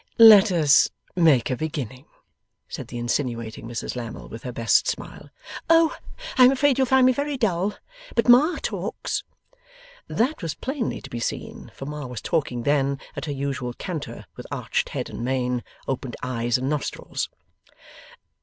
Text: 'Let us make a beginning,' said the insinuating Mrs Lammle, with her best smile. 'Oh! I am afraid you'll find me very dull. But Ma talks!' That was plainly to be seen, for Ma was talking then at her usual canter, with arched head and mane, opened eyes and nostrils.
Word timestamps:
'Let 0.17 0.51
us 0.51 0.89
make 1.15 1.51
a 1.51 1.55
beginning,' 1.55 2.07
said 2.67 2.87
the 2.87 2.97
insinuating 2.97 3.67
Mrs 3.67 3.95
Lammle, 3.95 4.29
with 4.29 4.41
her 4.41 4.51
best 4.51 4.87
smile. 4.87 5.29
'Oh! 5.69 5.95
I 6.39 6.45
am 6.45 6.51
afraid 6.51 6.79
you'll 6.79 6.87
find 6.87 7.05
me 7.05 7.13
very 7.13 7.37
dull. 7.37 7.75
But 8.15 8.27
Ma 8.27 8.57
talks!' 8.63 9.23
That 10.07 10.41
was 10.41 10.55
plainly 10.55 11.01
to 11.01 11.09
be 11.11 11.19
seen, 11.19 11.71
for 11.75 11.85
Ma 11.85 12.07
was 12.07 12.19
talking 12.23 12.63
then 12.63 12.97
at 13.15 13.25
her 13.25 13.31
usual 13.31 13.73
canter, 13.73 14.25
with 14.35 14.47
arched 14.49 14.89
head 14.89 15.07
and 15.07 15.23
mane, 15.23 15.63
opened 15.87 16.15
eyes 16.23 16.57
and 16.57 16.67
nostrils. 16.67 17.29